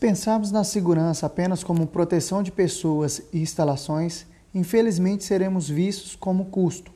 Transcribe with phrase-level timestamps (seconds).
[0.00, 6.90] pensarmos na segurança apenas como proteção de pessoas e instalações, infelizmente seremos vistos como custo.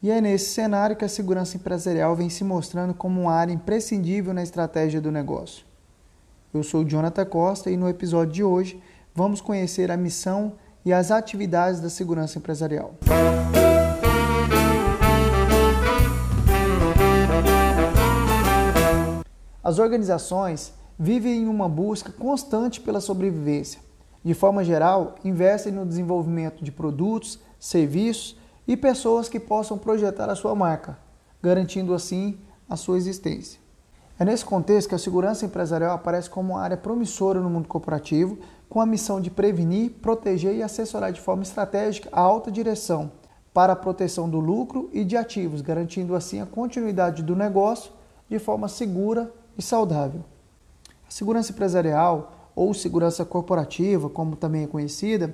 [0.00, 4.32] E é nesse cenário que a segurança empresarial vem se mostrando como uma área imprescindível
[4.32, 5.66] na estratégia do negócio.
[6.52, 8.80] Eu sou Jonathan Costa e no episódio de hoje
[9.12, 10.52] vamos conhecer a missão
[10.84, 12.94] e as atividades da segurança empresarial.
[19.64, 23.80] As organizações vivem em uma busca constante pela sobrevivência.
[24.24, 30.34] De forma geral, investem no desenvolvimento de produtos, serviços e pessoas que possam projetar a
[30.34, 30.98] sua marca,
[31.42, 32.38] garantindo assim
[32.68, 33.60] a sua existência.
[34.18, 38.38] É nesse contexto que a segurança empresarial aparece como uma área promissora no mundo corporativo,
[38.68, 43.10] com a missão de prevenir, proteger e assessorar de forma estratégica a alta direção
[43.52, 47.92] para a proteção do lucro e de ativos, garantindo assim a continuidade do negócio
[48.28, 50.24] de forma segura e saudável.
[51.14, 55.32] Segurança empresarial ou segurança corporativa, como também é conhecida,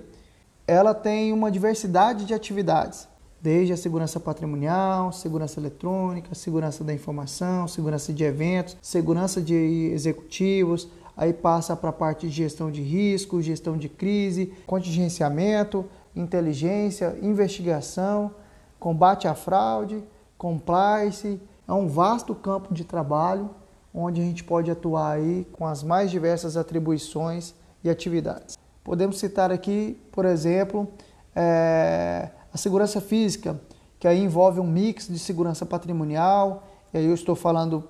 [0.67, 3.09] ela tem uma diversidade de atividades,
[3.41, 10.87] desde a segurança patrimonial, segurança eletrônica, segurança da informação, segurança de eventos, segurança de executivos,
[11.17, 18.33] aí passa para a parte de gestão de risco, gestão de crise, contingenciamento, inteligência, investigação,
[18.79, 20.05] combate à fraude,
[20.37, 23.49] compliance, é um vasto campo de trabalho
[23.95, 28.59] onde a gente pode atuar aí com as mais diversas atribuições e atividades.
[28.85, 30.89] Podemos citar aqui, por exemplo,
[31.35, 33.61] é, a segurança física,
[33.99, 37.85] que aí envolve um mix de segurança patrimonial, e aí eu estou falando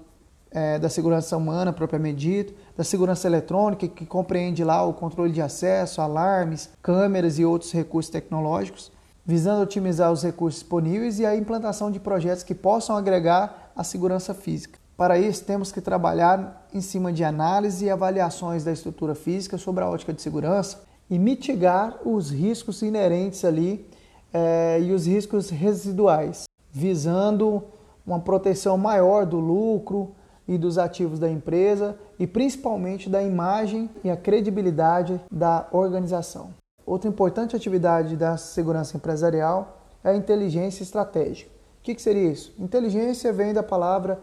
[0.51, 5.41] é, da segurança humana propriamente dito, da segurança eletrônica, que compreende lá o controle de
[5.41, 8.91] acesso, alarmes, câmeras e outros recursos tecnológicos,
[9.25, 14.35] visando otimizar os recursos disponíveis e a implantação de projetos que possam agregar a segurança
[14.35, 14.79] física.
[15.01, 19.83] Para isso, temos que trabalhar em cima de análise e avaliações da estrutura física sobre
[19.83, 23.89] a ótica de segurança e mitigar os riscos inerentes ali
[24.31, 27.65] é, e os riscos residuais, visando
[28.07, 30.15] uma proteção maior do lucro
[30.47, 36.51] e dos ativos da empresa e principalmente da imagem e a credibilidade da organização.
[36.85, 41.51] Outra importante atividade da segurança empresarial é a inteligência estratégica.
[41.79, 42.53] O que, que seria isso?
[42.59, 44.21] Inteligência vem da palavra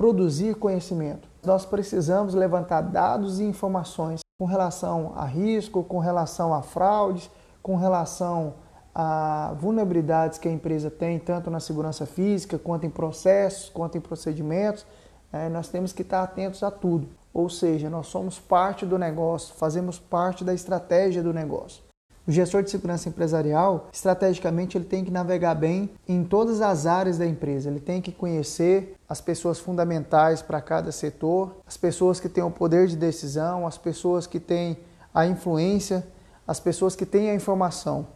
[0.00, 1.28] produzir conhecimento.
[1.44, 7.30] Nós precisamos levantar dados e informações com relação a risco, com relação a fraudes,
[7.62, 8.54] com relação
[8.94, 14.00] a vulnerabilidades que a empresa tem, tanto na segurança física, quanto em processos, quanto em
[14.00, 14.86] procedimentos,
[15.30, 17.06] é, nós temos que estar atentos a tudo.
[17.34, 21.89] Ou seja, nós somos parte do negócio, fazemos parte da estratégia do negócio.
[22.26, 27.18] O gestor de segurança empresarial, estrategicamente, ele tem que navegar bem em todas as áreas
[27.18, 27.70] da empresa.
[27.70, 32.50] Ele tem que conhecer as pessoas fundamentais para cada setor, as pessoas que têm o
[32.50, 34.78] poder de decisão, as pessoas que têm
[35.14, 36.06] a influência,
[36.46, 38.06] as pessoas que têm a informação.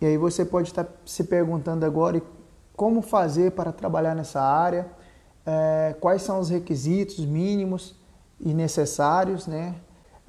[0.00, 2.22] E aí você pode estar se perguntando agora
[2.76, 4.86] como fazer para trabalhar nessa área,
[5.44, 7.94] é, quais são os requisitos mínimos
[8.40, 9.74] e necessários, né?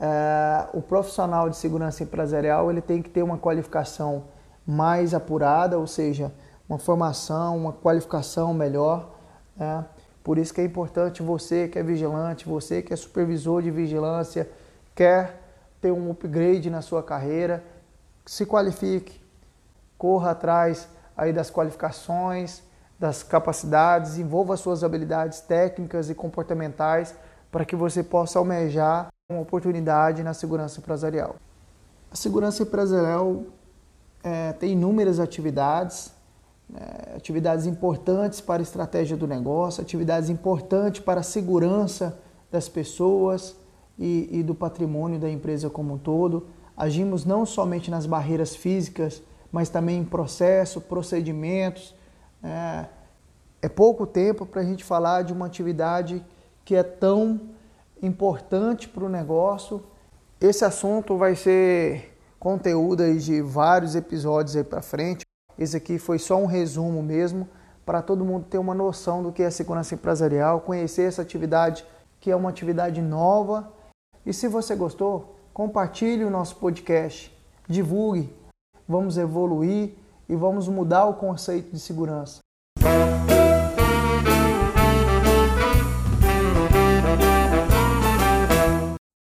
[0.04, 4.24] É, o profissional de segurança empresarial ele tem que ter uma qualificação
[4.66, 6.32] mais apurada, ou seja,
[6.68, 9.12] uma formação, uma qualificação melhor.
[9.56, 9.86] Né?
[10.24, 14.50] Por isso que é importante você que é vigilante, você que é supervisor de vigilância,
[14.96, 15.40] quer
[15.80, 17.64] ter um upgrade na sua carreira,
[18.26, 19.22] se qualifique,
[20.00, 22.64] corra atrás aí das qualificações,
[23.00, 27.14] das capacidades, envolva suas habilidades técnicas e comportamentais
[27.52, 31.36] para que você possa almejar uma oportunidade na segurança empresarial.
[32.12, 33.44] A segurança empresarial
[34.24, 36.12] é, tem inúmeras atividades,
[36.76, 42.20] é, atividades importantes para a estratégia do negócio, atividades importantes para a segurança
[42.52, 43.56] das pessoas
[43.98, 46.48] e, e do patrimônio da empresa como um todo.
[46.76, 49.22] Agimos não somente nas barreiras físicas
[49.52, 51.94] mas também em processo, procedimentos.
[52.42, 52.86] É,
[53.64, 56.24] é pouco tempo para a gente falar de uma atividade
[56.64, 57.40] que é tão
[58.02, 59.84] importante para o negócio.
[60.40, 65.22] Esse assunto vai ser conteúdo aí de vários episódios aí para frente.
[65.58, 67.48] Esse aqui foi só um resumo mesmo
[67.86, 71.86] para todo mundo ter uma noção do que é segurança empresarial, conhecer essa atividade
[72.20, 73.72] que é uma atividade nova.
[74.26, 77.36] E se você gostou, compartilhe o nosso podcast,
[77.68, 78.34] divulgue,
[78.88, 79.96] vamos evoluir
[80.30, 82.40] e vamos mudar o conceito de segurança.